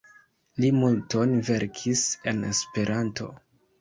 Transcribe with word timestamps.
Li 0.63 0.69
multon 0.77 1.35
verkis 1.49 2.03
en 2.33 2.41
Esperanto. 2.51 3.29